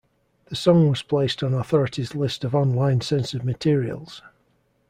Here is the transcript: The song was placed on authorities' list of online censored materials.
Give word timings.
The 0.45 0.55
song 0.55 0.89
was 0.89 1.03
placed 1.03 1.43
on 1.43 1.53
authorities' 1.53 2.15
list 2.15 2.43
of 2.43 2.55
online 2.55 3.01
censored 3.01 3.45
materials. 3.45 4.23